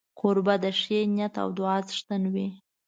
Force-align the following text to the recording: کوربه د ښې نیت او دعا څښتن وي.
کوربه 0.19 0.55
د 0.63 0.65
ښې 0.79 0.99
نیت 1.15 1.33
او 1.43 1.47
دعا 1.57 1.75
څښتن 1.87 2.23
وي. 2.33 2.47